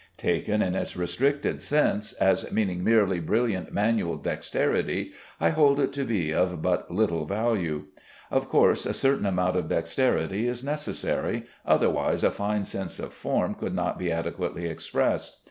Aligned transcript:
Taken 0.17 0.63
in 0.63 0.73
its 0.73 0.97
restricted 0.97 1.61
sense, 1.61 2.13
as 2.13 2.51
meaning 2.51 2.83
merely 2.83 3.19
brilliant 3.19 3.71
manual 3.71 4.17
dexterity, 4.17 5.11
I 5.39 5.49
hold 5.51 5.79
it 5.79 5.93
to 5.93 6.03
be 6.05 6.33
of 6.33 6.59
but 6.63 6.89
little 6.89 7.27
value. 7.27 7.83
Of 8.31 8.49
course 8.49 8.87
a 8.87 8.95
certain 8.95 9.27
amount 9.27 9.57
of 9.57 9.69
dexterity 9.69 10.47
is 10.47 10.63
necessary, 10.63 11.45
otherwise 11.67 12.23
a 12.23 12.31
fine 12.31 12.65
sense 12.65 12.97
of 12.97 13.13
form 13.13 13.53
could 13.53 13.75
not 13.75 13.99
be 13.99 14.11
adequately 14.11 14.65
expressed. 14.65 15.39